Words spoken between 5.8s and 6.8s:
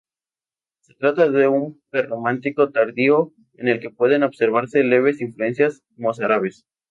mozárabes.